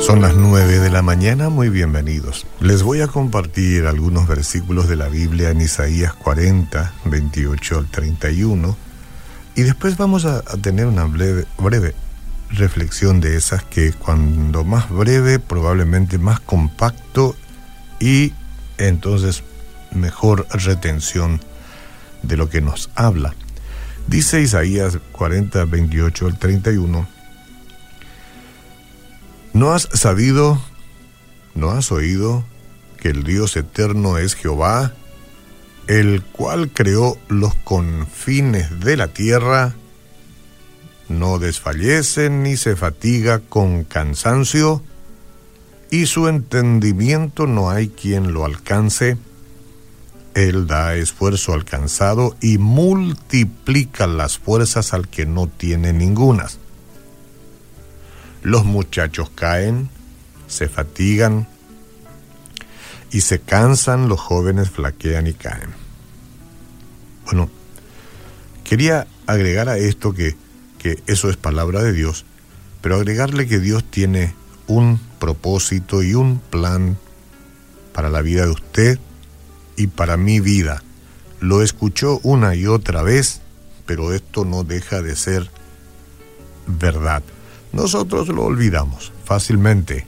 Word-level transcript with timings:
Son 0.00 0.20
las 0.22 0.34
9 0.36 0.78
de 0.78 0.88
la 0.88 1.02
mañana, 1.02 1.50
muy 1.50 1.68
bienvenidos. 1.68 2.46
Les 2.60 2.82
voy 2.82 3.02
a 3.02 3.06
compartir 3.06 3.86
algunos 3.86 4.26
versículos 4.26 4.88
de 4.88 4.96
la 4.96 5.08
Biblia 5.08 5.50
en 5.50 5.60
Isaías 5.60 6.14
40, 6.14 6.94
28 7.04 7.78
al 7.78 7.86
31, 7.86 8.76
y 9.54 9.62
después 9.62 9.98
vamos 9.98 10.24
a, 10.24 10.42
tener 10.62 10.86
una 10.86 11.04
breve, 11.04 11.44
breve 11.58 11.94
reflexión 12.48 13.20
de 13.20 13.36
esas 13.36 13.62
que 13.62 13.92
cuando 13.92 14.64
más 14.64 14.88
breve, 14.88 15.38
probablemente 15.38 16.16
más 16.16 16.40
compacto 16.40 17.36
y 18.00 18.32
entonces 18.78 19.42
mejor 19.92 20.46
retención 20.50 21.40
de 22.22 22.36
lo 22.38 22.48
que 22.48 22.60
nos 22.62 22.90
habla. 22.94 23.34
Dice 24.06 24.40
Isaías 24.40 24.98
40, 25.12 25.64
28 25.64 26.26
al 26.26 26.38
31, 26.38 27.08
¿No 29.52 29.72
has 29.72 29.88
sabido, 29.92 30.62
no 31.54 31.70
has 31.72 31.92
oído 31.92 32.44
que 32.98 33.08
el 33.08 33.22
Dios 33.22 33.56
eterno 33.56 34.16
es 34.16 34.34
Jehová, 34.34 34.94
el 35.88 36.22
cual 36.22 36.70
creó 36.72 37.18
los 37.28 37.54
confines 37.56 38.80
de 38.80 38.96
la 38.96 39.08
tierra? 39.08 39.74
No 41.08 41.38
desfallece 41.38 42.30
ni 42.30 42.56
se 42.56 42.76
fatiga 42.76 43.40
con 43.40 43.84
cansancio, 43.84 44.82
y 45.90 46.06
su 46.06 46.28
entendimiento 46.28 47.46
no 47.46 47.68
hay 47.68 47.88
quien 47.88 48.32
lo 48.32 48.46
alcance. 48.46 49.18
Él 50.34 50.66
da 50.66 50.94
esfuerzo 50.94 51.52
al 51.52 51.64
cansado 51.64 52.36
y 52.40 52.58
multiplica 52.58 54.06
las 54.06 54.38
fuerzas 54.38 54.94
al 54.94 55.08
que 55.08 55.26
no 55.26 55.46
tiene 55.46 55.92
ningunas. 55.92 56.58
Los 58.42 58.64
muchachos 58.64 59.30
caen, 59.34 59.90
se 60.48 60.68
fatigan 60.68 61.48
y 63.10 63.20
se 63.20 63.40
cansan, 63.40 64.08
los 64.08 64.20
jóvenes 64.20 64.70
flaquean 64.70 65.26
y 65.26 65.34
caen. 65.34 65.70
Bueno, 67.26 67.50
quería 68.64 69.06
agregar 69.26 69.68
a 69.68 69.78
esto 69.78 70.14
que, 70.14 70.34
que 70.78 71.02
eso 71.06 71.28
es 71.28 71.36
palabra 71.36 71.82
de 71.82 71.92
Dios, 71.92 72.24
pero 72.80 72.96
agregarle 72.96 73.46
que 73.46 73.60
Dios 73.60 73.84
tiene 73.84 74.34
un 74.66 74.98
propósito 75.18 76.02
y 76.02 76.14
un 76.14 76.38
plan 76.38 76.96
para 77.92 78.08
la 78.08 78.22
vida 78.22 78.46
de 78.46 78.50
usted 78.50 78.98
y 79.82 79.88
para 79.88 80.16
mi 80.16 80.40
vida. 80.40 80.82
Lo 81.40 81.62
escuchó 81.62 82.20
una 82.22 82.54
y 82.54 82.66
otra 82.66 83.02
vez, 83.02 83.40
pero 83.84 84.12
esto 84.12 84.44
no 84.44 84.62
deja 84.62 85.02
de 85.02 85.16
ser 85.16 85.50
verdad. 86.66 87.22
Nosotros 87.72 88.28
lo 88.28 88.44
olvidamos 88.44 89.12
fácilmente 89.24 90.06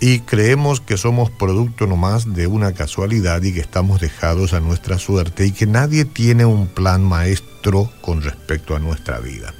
y 0.00 0.20
creemos 0.20 0.80
que 0.80 0.96
somos 0.96 1.30
producto 1.30 1.86
nomás 1.86 2.34
de 2.34 2.46
una 2.48 2.72
casualidad 2.72 3.42
y 3.42 3.54
que 3.54 3.60
estamos 3.60 4.00
dejados 4.00 4.52
a 4.54 4.60
nuestra 4.60 4.98
suerte 4.98 5.46
y 5.46 5.52
que 5.52 5.66
nadie 5.66 6.04
tiene 6.04 6.44
un 6.44 6.66
plan 6.66 7.04
maestro 7.04 7.90
con 8.00 8.22
respecto 8.22 8.74
a 8.74 8.80
nuestra 8.80 9.20
vida. 9.20 9.54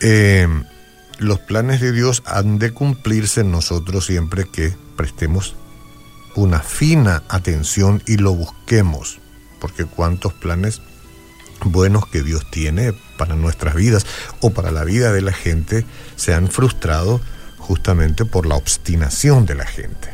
Eh, 0.00 0.46
los 1.18 1.38
planes 1.38 1.80
de 1.80 1.92
Dios 1.92 2.22
han 2.26 2.58
de 2.58 2.72
cumplirse 2.72 3.40
en 3.40 3.50
nosotros 3.50 4.04
siempre 4.04 4.44
que 4.44 4.74
prestemos 4.96 5.56
una 6.36 6.60
fina 6.60 7.22
atención 7.28 8.02
y 8.06 8.16
lo 8.16 8.34
busquemos, 8.34 9.18
porque 9.60 9.84
cuántos 9.84 10.32
planes 10.32 10.80
buenos 11.64 12.06
que 12.06 12.22
Dios 12.22 12.50
tiene 12.50 12.92
para 13.16 13.36
nuestras 13.36 13.74
vidas 13.74 14.06
o 14.40 14.50
para 14.50 14.70
la 14.70 14.84
vida 14.84 15.12
de 15.12 15.22
la 15.22 15.32
gente 15.32 15.84
se 16.16 16.34
han 16.34 16.48
frustrado 16.48 17.20
justamente 17.58 18.24
por 18.24 18.46
la 18.46 18.56
obstinación 18.56 19.46
de 19.46 19.54
la 19.54 19.66
gente. 19.66 20.10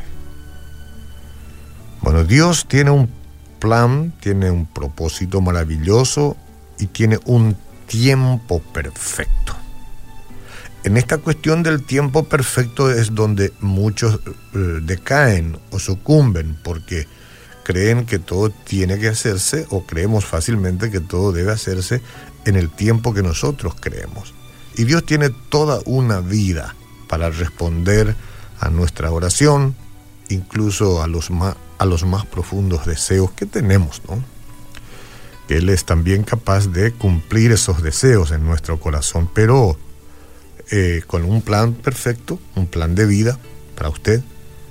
Bueno, 2.01 2.23
Dios 2.23 2.65
tiene 2.67 2.91
un 2.91 3.09
plan, 3.59 4.13
tiene 4.19 4.49
un 4.49 4.65
propósito 4.65 5.41
maravilloso 5.41 6.35
y 6.79 6.87
tiene 6.87 7.19
un 7.25 7.55
tiempo 7.87 8.59
perfecto. 8.59 9.40
En 10.83 10.97
esta 10.97 11.19
cuestión 11.19 11.61
del 11.61 11.83
tiempo 11.83 12.23
perfecto 12.23 12.89
es 12.89 13.13
donde 13.13 13.53
muchos 13.59 14.15
eh, 14.15 14.57
decaen 14.81 15.59
o 15.69 15.77
sucumben 15.77 16.57
porque 16.63 17.07
creen 17.63 18.07
que 18.07 18.17
todo 18.17 18.49
tiene 18.49 18.97
que 18.97 19.07
hacerse 19.07 19.67
o 19.69 19.85
creemos 19.85 20.25
fácilmente 20.25 20.89
que 20.89 20.99
todo 20.99 21.31
debe 21.31 21.51
hacerse 21.51 22.01
en 22.45 22.55
el 22.55 22.71
tiempo 22.71 23.13
que 23.13 23.21
nosotros 23.21 23.75
creemos. 23.79 24.33
Y 24.75 24.85
Dios 24.85 25.05
tiene 25.05 25.29
toda 25.29 25.81
una 25.85 26.19
vida 26.19 26.75
para 27.07 27.29
responder 27.29 28.15
a 28.59 28.69
nuestra 28.69 29.11
oración, 29.11 29.75
incluso 30.29 31.03
a 31.03 31.07
los 31.07 31.29
más, 31.29 31.55
a 31.77 31.85
los 31.85 32.05
más 32.05 32.25
profundos 32.25 32.87
deseos 32.87 33.31
que 33.31 33.45
tenemos, 33.45 34.01
¿no? 34.09 34.23
Él 35.47 35.69
es 35.69 35.83
también 35.83 36.23
capaz 36.23 36.67
de 36.67 36.93
cumplir 36.93 37.51
esos 37.51 37.83
deseos 37.83 38.31
en 38.31 38.45
nuestro 38.45 38.79
corazón, 38.79 39.29
pero 39.33 39.77
eh, 40.71 41.03
con 41.05 41.25
un 41.25 41.41
plan 41.41 41.73
perfecto, 41.73 42.39
un 42.55 42.65
plan 42.65 42.95
de 42.95 43.05
vida 43.05 43.37
para 43.75 43.89
usted 43.89 44.23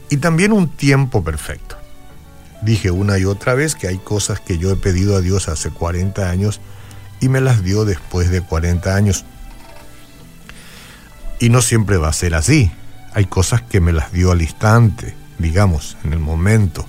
y 0.08 0.16
también 0.16 0.52
un 0.52 0.68
tiempo 0.68 1.22
perfecto. 1.22 1.76
Dije 2.62 2.90
una 2.90 3.18
y 3.18 3.24
otra 3.24 3.54
vez 3.54 3.74
que 3.74 3.88
hay 3.88 3.98
cosas 3.98 4.40
que 4.40 4.58
yo 4.58 4.70
he 4.70 4.76
pedido 4.76 5.16
a 5.16 5.20
Dios 5.20 5.48
hace 5.48 5.70
40 5.70 6.28
años 6.28 6.60
y 7.20 7.28
me 7.28 7.40
las 7.40 7.62
dio 7.62 7.84
después 7.84 8.30
de 8.30 8.40
40 8.40 8.94
años. 8.94 9.24
Y 11.38 11.48
no 11.48 11.62
siempre 11.62 11.96
va 11.96 12.08
a 12.08 12.12
ser 12.12 12.34
así. 12.34 12.70
Hay 13.14 13.26
cosas 13.26 13.62
que 13.62 13.80
me 13.80 13.92
las 13.92 14.12
dio 14.12 14.30
al 14.30 14.42
instante, 14.42 15.14
digamos, 15.38 15.96
en 16.04 16.12
el 16.12 16.18
momento. 16.18 16.86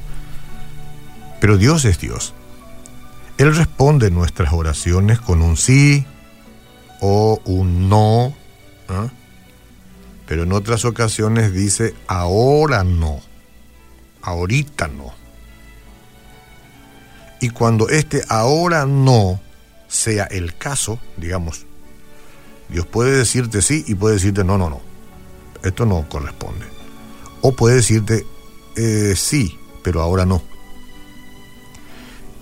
Pero 1.39 1.57
Dios 1.57 1.85
es 1.85 1.99
Dios. 1.99 2.33
Él 3.37 3.55
responde 3.55 4.11
nuestras 4.11 4.53
oraciones 4.53 5.19
con 5.19 5.41
un 5.41 5.57
sí 5.57 6.05
o 6.99 7.41
un 7.45 7.89
no. 7.89 8.33
¿Ah? 8.91 9.09
Pero 10.27 10.43
en 10.43 10.53
otras 10.53 10.85
ocasiones 10.85 11.53
dice 11.53 11.95
ahora 12.07 12.83
no, 12.83 13.21
ahorita 14.21 14.87
no. 14.87 15.13
Y 17.41 17.49
cuando 17.49 17.89
este 17.89 18.23
ahora 18.29 18.85
no 18.85 19.41
sea 19.87 20.25
el 20.25 20.55
caso, 20.55 20.99
digamos, 21.17 21.65
Dios 22.69 22.85
puede 22.85 23.17
decirte 23.17 23.61
sí 23.61 23.83
y 23.87 23.95
puede 23.95 24.15
decirte 24.15 24.43
no, 24.43 24.57
no, 24.57 24.69
no, 24.69 24.81
esto 25.63 25.85
no 25.85 26.07
corresponde. 26.07 26.65
O 27.41 27.53
puede 27.53 27.75
decirte 27.75 28.25
eh, 28.77 29.13
sí, 29.17 29.59
pero 29.83 30.01
ahora 30.01 30.25
no. 30.25 30.50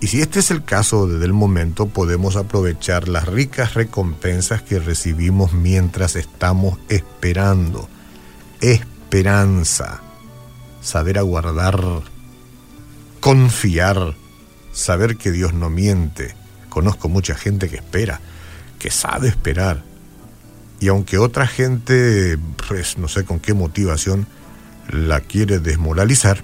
Y 0.00 0.06
si 0.06 0.20
este 0.20 0.38
es 0.40 0.50
el 0.50 0.64
caso 0.64 1.06
desde 1.06 1.26
el 1.26 1.32
momento, 1.32 1.86
podemos 1.86 2.36
aprovechar 2.36 3.08
las 3.08 3.26
ricas 3.26 3.74
recompensas 3.74 4.62
que 4.62 4.78
recibimos 4.78 5.52
mientras 5.52 6.16
estamos 6.16 6.78
esperando. 6.88 7.88
Esperanza. 8.60 10.00
Saber 10.80 11.18
aguardar. 11.18 12.02
Confiar. 13.20 14.14
Saber 14.72 15.16
que 15.16 15.32
Dios 15.32 15.52
no 15.52 15.68
miente 15.68 16.40
Conozco 16.70 17.08
mucha 17.08 17.34
gente 17.34 17.68
que 17.68 17.76
espera, 17.76 18.20
que 18.78 18.90
sabe 18.90 19.28
esperar. 19.28 19.82
Y 20.78 20.88
aunque 20.88 21.18
otra 21.18 21.46
gente, 21.46 22.38
pues 22.68 22.96
no 22.96 23.08
sé 23.08 23.24
con 23.24 23.40
qué 23.40 23.52
motivación, 23.52 24.26
la 24.88 25.20
quiere 25.20 25.58
desmoralizar, 25.58 26.42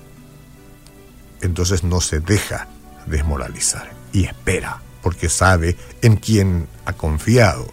entonces 1.41 1.85
no 1.85 2.01
se 2.01 2.21
deja 2.21 2.69
desmoralizar 3.07 3.91
y 4.13 4.25
espera, 4.25 4.81
porque 5.03 5.29
sabe 5.29 5.77
en 6.03 6.17
quién 6.17 6.69
ha 6.85 6.93
confiado. 6.93 7.67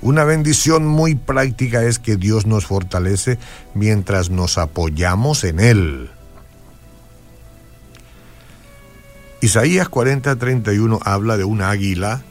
Una 0.00 0.24
bendición 0.24 0.86
muy 0.86 1.14
práctica 1.14 1.84
es 1.84 1.98
que 1.98 2.16
Dios 2.16 2.46
nos 2.46 2.66
fortalece 2.66 3.38
mientras 3.74 4.30
nos 4.30 4.58
apoyamos 4.58 5.44
en 5.44 5.60
Él. 5.60 6.10
Isaías 9.40 9.88
40:31 9.88 11.00
habla 11.04 11.36
de 11.36 11.44
un 11.44 11.62
águila 11.62 12.22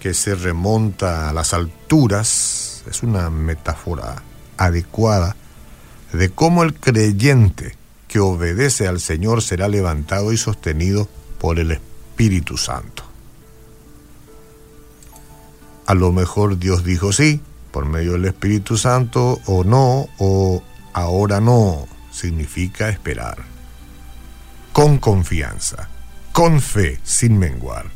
que 0.00 0.14
se 0.14 0.34
remonta 0.34 1.28
a 1.28 1.32
las 1.32 1.52
alturas, 1.54 2.84
es 2.88 3.02
una 3.02 3.30
metáfora 3.30 4.22
adecuada 4.56 5.36
de 6.12 6.30
cómo 6.30 6.62
el 6.62 6.74
creyente 6.74 7.76
que 8.08 8.20
obedece 8.20 8.88
al 8.88 9.00
Señor 9.00 9.42
será 9.42 9.68
levantado 9.68 10.32
y 10.32 10.36
sostenido 10.36 11.08
por 11.38 11.58
el 11.58 11.72
Espíritu 11.72 12.56
Santo. 12.56 13.04
A 15.86 15.94
lo 15.94 16.12
mejor 16.12 16.58
Dios 16.58 16.84
dijo 16.84 17.12
sí, 17.12 17.40
por 17.72 17.86
medio 17.86 18.12
del 18.12 18.26
Espíritu 18.26 18.76
Santo, 18.76 19.40
o 19.46 19.64
no, 19.64 20.08
o 20.18 20.62
ahora 20.92 21.40
no, 21.40 21.86
significa 22.10 22.88
esperar, 22.88 23.38
con 24.72 24.98
confianza 24.98 25.88
con 26.38 26.60
fe, 26.60 27.00
sin 27.02 27.36
menguar. 27.36 27.86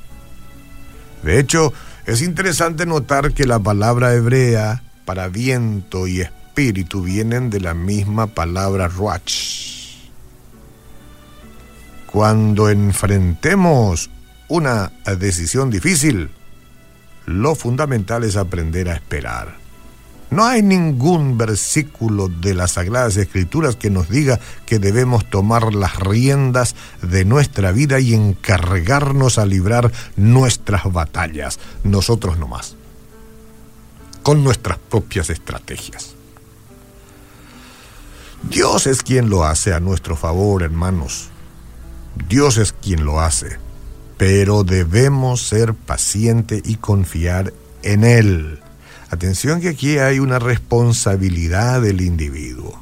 De 1.22 1.38
hecho, 1.38 1.72
Es 2.04 2.20
interesante 2.20 2.84
notar 2.84 3.32
que 3.32 3.46
la 3.46 3.60
palabra 3.60 4.12
hebrea 4.12 4.82
para 5.04 5.28
viento 5.28 6.08
y 6.08 6.20
espíritu 6.20 7.00
vienen 7.02 7.48
de 7.48 7.60
la 7.60 7.74
misma 7.74 8.26
palabra 8.26 8.88
ruach. 8.88 9.81
Cuando 12.12 12.68
enfrentemos 12.68 14.10
una 14.48 14.92
decisión 15.18 15.70
difícil, 15.70 16.28
lo 17.24 17.54
fundamental 17.54 18.22
es 18.24 18.36
aprender 18.36 18.90
a 18.90 18.94
esperar. 18.94 19.56
No 20.30 20.44
hay 20.44 20.62
ningún 20.62 21.38
versículo 21.38 22.28
de 22.28 22.52
las 22.52 22.72
Sagradas 22.72 23.16
Escrituras 23.16 23.76
que 23.76 23.88
nos 23.88 24.10
diga 24.10 24.40
que 24.66 24.78
debemos 24.78 25.28
tomar 25.30 25.74
las 25.74 25.98
riendas 26.00 26.74
de 27.00 27.24
nuestra 27.24 27.72
vida 27.72 27.98
y 27.98 28.12
encargarnos 28.12 29.38
a 29.38 29.46
librar 29.46 29.90
nuestras 30.16 30.92
batallas, 30.92 31.60
nosotros 31.82 32.38
nomás, 32.38 32.76
con 34.22 34.44
nuestras 34.44 34.76
propias 34.76 35.30
estrategias. 35.30 36.14
Dios 38.42 38.86
es 38.86 39.02
quien 39.02 39.30
lo 39.30 39.44
hace 39.44 39.72
a 39.72 39.80
nuestro 39.80 40.14
favor, 40.14 40.62
hermanos. 40.62 41.31
Dios 42.28 42.56
es 42.56 42.72
quien 42.72 43.04
lo 43.04 43.20
hace, 43.20 43.58
pero 44.16 44.64
debemos 44.64 45.46
ser 45.46 45.74
pacientes 45.74 46.62
y 46.64 46.76
confiar 46.76 47.52
en 47.82 48.04
Él. 48.04 48.60
Atención 49.10 49.60
que 49.60 49.68
aquí 49.68 49.98
hay 49.98 50.18
una 50.18 50.38
responsabilidad 50.38 51.82
del 51.82 52.00
individuo. 52.00 52.80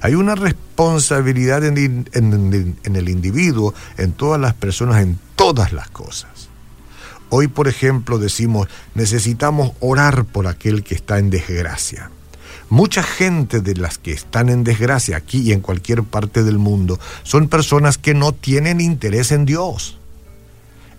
Hay 0.00 0.14
una 0.14 0.34
responsabilidad 0.34 1.64
en, 1.64 1.76
el 1.76 3.08
individuo, 3.08 3.74
en 3.98 4.12
todas 4.12 4.40
las 4.40 4.54
personas, 4.54 5.02
en 5.02 5.18
todas 5.36 5.72
las 5.72 5.90
cosas. 5.90 6.48
Hoy, 7.28 7.46
por 7.46 7.68
ejemplo, 7.68 8.18
decimos, 8.18 8.68
necesitamos 8.94 9.72
orar 9.80 10.24
por 10.24 10.48
aquel 10.48 10.82
que 10.82 10.94
está 10.94 11.18
en 11.18 11.30
desgracia. 11.30 12.10
Mucha 12.72 13.02
gente 13.02 13.60
de 13.60 13.76
las 13.76 13.98
que 13.98 14.12
están 14.12 14.48
en 14.48 14.64
desgracia 14.64 15.18
aquí 15.18 15.42
y 15.42 15.52
en 15.52 15.60
cualquier 15.60 16.04
parte 16.04 16.42
del 16.42 16.56
mundo 16.56 16.98
son 17.22 17.48
personas 17.48 17.98
que 17.98 18.14
no 18.14 18.32
tienen 18.32 18.80
interés 18.80 19.30
en 19.30 19.44
Dios. 19.44 19.98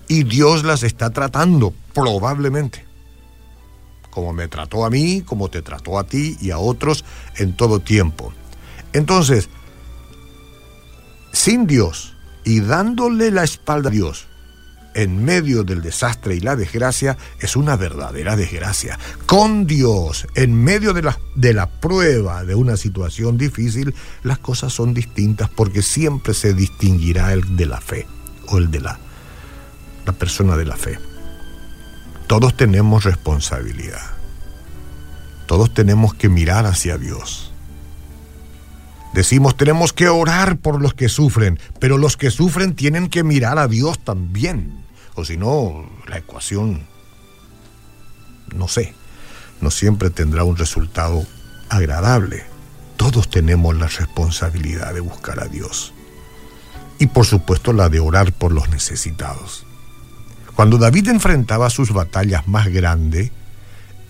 Y 0.07 0.23
Dios 0.23 0.63
las 0.63 0.83
está 0.83 1.09
tratando, 1.09 1.73
probablemente 1.95 2.85
como 4.11 4.33
me 4.33 4.47
trató 4.47 4.85
a 4.85 4.91
mí, 4.91 5.23
como 5.25 5.49
te 5.49 5.63
trató 5.63 5.97
a 5.97 6.03
ti 6.03 6.37
y 6.39 6.51
a 6.51 6.59
otros 6.59 7.03
en 7.37 7.57
todo 7.57 7.79
tiempo. 7.79 8.31
Entonces, 8.93 9.49
sin 11.31 11.65
Dios 11.65 12.15
y 12.43 12.59
dándole 12.59 13.31
la 13.31 13.43
espalda 13.43 13.89
a 13.89 13.91
Dios 13.91 14.27
en 14.95 15.23
medio 15.23 15.63
del 15.63 15.81
desastre 15.81 16.35
y 16.35 16.39
la 16.39 16.55
desgracia 16.55 17.17
es 17.39 17.55
una 17.55 17.75
verdadera 17.75 18.35
desgracia. 18.35 18.97
Con 19.25 19.65
Dios, 19.65 20.27
en 20.35 20.53
medio 20.55 20.93
de 20.93 21.01
la, 21.01 21.19
de 21.35 21.53
la 21.53 21.69
prueba 21.69 22.43
de 22.43 22.55
una 22.55 22.77
situación 22.77 23.37
difícil, 23.37 23.93
las 24.23 24.39
cosas 24.39 24.73
son 24.73 24.93
distintas 24.93 25.49
porque 25.49 25.81
siempre 25.81 26.33
se 26.33 26.53
distinguirá 26.53 27.33
el 27.33 27.55
de 27.55 27.65
la 27.65 27.81
fe 27.81 28.07
o 28.47 28.57
el 28.57 28.71
de 28.71 28.81
la, 28.81 28.99
la 30.05 30.13
persona 30.13 30.57
de 30.57 30.65
la 30.65 30.75
fe. 30.75 30.97
Todos 32.27 32.55
tenemos 32.55 33.03
responsabilidad. 33.03 34.01
Todos 35.45 35.73
tenemos 35.73 36.13
que 36.13 36.29
mirar 36.29 36.65
hacia 36.65 36.97
Dios. 36.97 37.53
Decimos, 39.13 39.55
tenemos 39.55 39.93
que 39.93 40.09
orar 40.09 40.57
por 40.57 40.81
los 40.81 40.95
que 40.95 41.07
sufren, 41.07 41.59
pero 41.79 41.97
los 41.97 42.17
que 42.17 42.31
sufren 42.31 42.73
tienen 42.73 43.09
que 43.09 43.23
mirar 43.23 43.59
a 43.59 43.67
Dios 43.67 43.99
también. 43.99 44.82
O 45.15 45.25
si 45.25 45.37
no, 45.37 45.89
la 46.07 46.17
ecuación, 46.17 46.87
no 48.55 48.67
sé, 48.67 48.93
no 49.61 49.71
siempre 49.71 50.09
tendrá 50.09 50.43
un 50.43 50.57
resultado 50.57 51.25
agradable. 51.69 52.43
Todos 52.97 53.29
tenemos 53.29 53.75
la 53.75 53.87
responsabilidad 53.87 54.93
de 54.93 54.99
buscar 54.99 55.39
a 55.39 55.47
Dios. 55.47 55.93
Y 56.99 57.07
por 57.07 57.25
supuesto 57.25 57.73
la 57.73 57.89
de 57.89 57.99
orar 57.99 58.33
por 58.33 58.51
los 58.51 58.69
necesitados. 58.69 59.65
Cuando 60.55 60.77
David 60.77 61.09
enfrentaba 61.09 61.69
sus 61.69 61.91
batallas 61.91 62.47
más 62.47 62.67
grandes, 62.67 63.31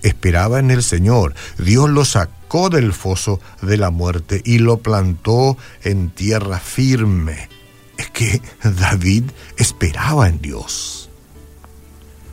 esperaba 0.01 0.59
en 0.59 0.71
el 0.71 0.83
Señor. 0.83 1.33
Dios 1.57 1.89
lo 1.89 2.05
sacó 2.05 2.69
del 2.69 2.93
foso 2.93 3.39
de 3.61 3.77
la 3.77 3.89
muerte 3.89 4.41
y 4.43 4.59
lo 4.59 4.77
plantó 4.77 5.57
en 5.83 6.09
tierra 6.09 6.59
firme. 6.59 7.49
Es 7.97 8.09
que 8.09 8.41
David 8.63 9.25
esperaba 9.57 10.27
en 10.27 10.41
Dios. 10.41 11.09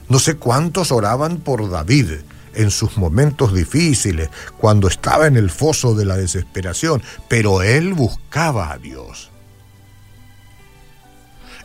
No 0.09 0.19
sé 0.19 0.37
cuántos 0.37 0.91
oraban 0.91 1.39
por 1.39 1.71
David 1.71 2.11
en 2.55 2.71
sus 2.71 2.97
momentos 2.97 3.55
difíciles, 3.55 4.29
cuando 4.59 4.89
estaba 4.89 5.27
en 5.27 5.37
el 5.37 5.51
foso 5.51 5.95
de 5.95 6.05
la 6.05 6.17
desesperación, 6.17 7.03
pero 7.29 7.63
él 7.63 7.95
buscaba 7.95 8.73
a 8.73 8.79
Dios. 8.79 9.31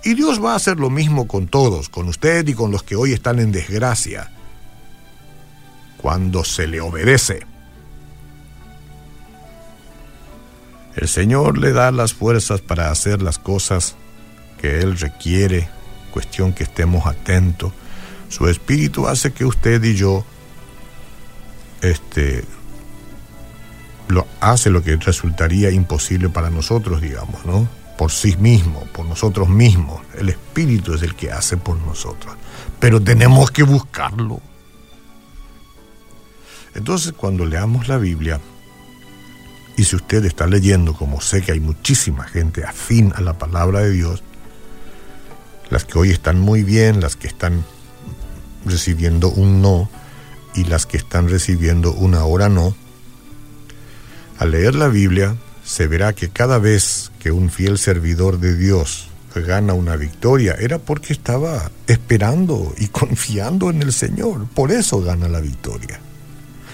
Y 0.04 0.14
Dios 0.14 0.44
va 0.44 0.54
a 0.54 0.58
hacer 0.58 0.78
lo 0.80 0.92
mismo 0.92 1.28
con 1.28 1.48
todos, 1.48 1.90
con 1.90 2.08
usted 2.08 2.48
y 2.48 2.54
con 2.54 2.72
los 2.72 2.84
que 2.84 2.96
hoy 2.96 3.14
están 3.14 3.40
en 3.40 3.52
desgracia, 3.52 4.32
cuando 5.98 6.44
se 6.44 6.68
le 6.68 6.82
obedece. 6.82 7.48
El 10.96 11.08
Señor 11.08 11.58
le 11.58 11.74
da 11.74 11.92
las 11.92 12.14
fuerzas 12.14 12.62
para 12.62 12.90
hacer 12.90 13.22
las 13.22 13.38
cosas 13.38 13.96
que 14.62 14.80
Él 14.80 14.98
requiere, 14.98 15.70
cuestión 16.12 16.54
que 16.54 16.64
estemos 16.64 17.06
atentos. 17.06 17.74
Su 18.30 18.48
Espíritu 18.48 19.08
hace 19.08 19.34
que 19.34 19.46
usted 19.46 19.84
y 19.84 19.96
yo 19.96 20.26
este, 21.82 22.44
lo 24.08 24.26
hace 24.40 24.70
lo 24.70 24.82
que 24.84 24.96
resultaría 24.96 25.70
imposible 25.72 26.30
para 26.30 26.50
nosotros, 26.50 27.02
digamos, 27.02 27.46
¿no? 27.46 27.68
por 27.98 28.12
sí 28.12 28.36
mismo, 28.38 28.86
por 28.94 29.06
nosotros 29.06 29.50
mismos. 29.50 30.02
El 30.18 30.30
Espíritu 30.30 30.94
es 30.94 31.02
el 31.02 31.16
que 31.16 31.32
hace 31.32 31.58
por 31.58 31.78
nosotros. 31.78 32.36
Pero 32.80 33.02
tenemos 33.02 33.52
que 33.52 33.64
buscarlo. 33.64 34.42
Entonces, 36.74 37.14
cuando 37.14 37.46
leamos 37.46 37.88
la 37.88 37.98
Biblia, 37.98 38.40
y 39.78 39.84
si 39.84 39.96
usted 39.96 40.26
está 40.26 40.48
leyendo, 40.48 40.94
como 40.94 41.22
sé 41.22 41.42
que 41.42 41.52
hay 41.52 41.60
muchísima 41.60 42.26
gente 42.26 42.64
afín 42.64 43.14
a 43.16 43.22
la 43.22 43.38
palabra 43.38 43.80
de 43.80 43.92
Dios, 43.92 44.24
las 45.70 45.86
que 45.86 45.98
hoy 45.98 46.12
están 46.12 46.40
muy 46.40 46.64
bien, 46.64 47.02
las 47.02 47.16
que 47.16 47.28
están 47.28 47.66
recibiendo 48.66 49.30
un 49.30 49.62
no 49.62 49.90
y 50.54 50.64
las 50.64 50.86
que 50.86 50.98
están 50.98 51.30
recibiendo 51.30 51.92
una 51.94 52.24
hora 52.26 52.50
no, 52.50 52.76
al 54.38 54.52
leer 54.52 54.76
la 54.76 54.88
Biblia 54.88 55.36
se 55.64 55.88
verá 55.88 56.14
que 56.14 56.30
cada 56.30 56.60
vez 56.60 57.12
que 57.20 57.32
un 57.32 57.50
fiel 57.50 57.78
servidor 57.78 58.40
de 58.40 58.56
Dios 58.56 59.10
gana 59.42 59.74
una 59.74 59.96
victoria 59.96 60.56
era 60.60 60.80
porque 60.80 61.14
estaba 61.14 61.72
esperando 61.88 62.74
y 62.78 62.88
confiando 62.90 63.70
en 63.70 63.82
el 63.82 63.92
Señor. 63.92 64.48
Por 64.48 64.72
eso 64.72 65.02
gana 65.02 65.28
la 65.28 65.42
victoria. 65.42 66.00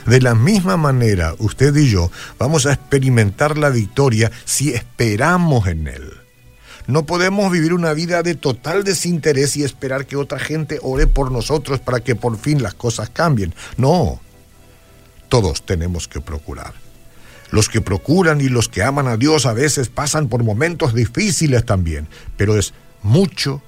De 0.05 0.21
la 0.21 0.35
misma 0.35 0.77
manera, 0.77 1.35
usted 1.39 1.75
y 1.75 1.89
yo 1.89 2.11
vamos 2.39 2.65
a 2.65 2.73
experimentar 2.73 3.57
la 3.57 3.69
victoria 3.69 4.31
si 4.45 4.73
esperamos 4.73 5.67
en 5.67 5.87
Él. 5.87 6.13
No 6.87 7.05
podemos 7.05 7.51
vivir 7.51 7.73
una 7.73 7.93
vida 7.93 8.23
de 8.23 8.35
total 8.35 8.83
desinterés 8.83 9.55
y 9.55 9.63
esperar 9.63 10.05
que 10.05 10.15
otra 10.15 10.39
gente 10.39 10.79
ore 10.81 11.07
por 11.07 11.31
nosotros 11.31 11.79
para 11.79 11.99
que 11.99 12.15
por 12.15 12.37
fin 12.37 12.63
las 12.63 12.73
cosas 12.73 13.09
cambien. 13.09 13.53
No, 13.77 14.19
todos 15.29 15.65
tenemos 15.65 16.07
que 16.07 16.21
procurar 16.21 16.73
los 17.51 17.67
que 17.67 17.81
procuran 17.81 18.41
y 18.41 18.47
los 18.47 18.69
que 18.69 18.81
aman 18.81 19.07
a 19.07 19.17
Dios 19.17 19.45
a 19.45 19.53
veces 19.53 19.89
pasan 19.89 20.29
por 20.29 20.43
momentos 20.43 20.93
difíciles 20.93 21.65
también, 21.65 22.07
pero 22.37 22.57
es 22.57 22.73
mucho 23.03 23.61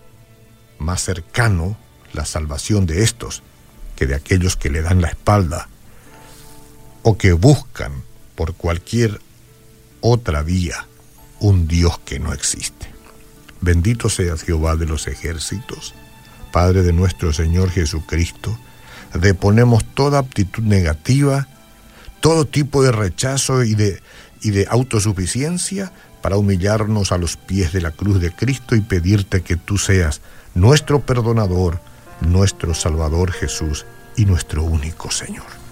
más 0.79 1.03
cercano 1.03 1.77
la 2.13 2.25
salvación 2.25 2.85
de 2.85 3.03
estos 3.03 3.43
que 3.95 4.07
de 4.07 4.15
aquellos 4.15 4.55
que 4.55 4.69
le 4.69 4.81
dan 4.81 5.01
la 5.01 5.09
espalda 5.09 5.67
o 7.03 7.17
que 7.17 7.33
buscan 7.33 7.91
por 8.35 8.55
cualquier 8.55 9.21
otra 10.01 10.41
vía 10.41 10.87
un 11.39 11.67
Dios 11.67 11.99
que 11.99 12.19
no 12.19 12.33
existe. 12.33 12.87
Bendito 13.61 14.09
sea 14.09 14.37
Jehová 14.37 14.75
de 14.75 14.85
los 14.85 15.07
ejércitos, 15.07 15.93
Padre 16.51 16.83
de 16.83 16.93
nuestro 16.93 17.33
Señor 17.33 17.69
Jesucristo, 17.69 18.57
deponemos 19.13 19.85
toda 19.93 20.19
aptitud 20.19 20.63
negativa 20.63 21.47
todo 22.23 22.45
tipo 22.45 22.81
de 22.81 22.93
rechazo 22.93 23.65
y 23.65 23.75
de, 23.75 24.01
y 24.41 24.51
de 24.51 24.65
autosuficiencia 24.69 25.91
para 26.21 26.37
humillarnos 26.37 27.11
a 27.11 27.17
los 27.17 27.35
pies 27.35 27.73
de 27.73 27.81
la 27.81 27.91
cruz 27.91 28.21
de 28.21 28.31
Cristo 28.31 28.77
y 28.77 28.79
pedirte 28.79 29.41
que 29.41 29.57
tú 29.57 29.77
seas 29.77 30.21
nuestro 30.55 31.01
perdonador, 31.01 31.81
nuestro 32.21 32.73
Salvador 32.73 33.33
Jesús 33.33 33.85
y 34.15 34.23
nuestro 34.23 34.63
único 34.63 35.11
Señor. 35.11 35.62